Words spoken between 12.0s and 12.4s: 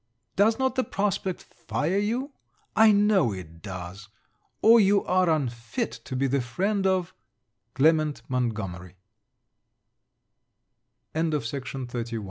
FILMAR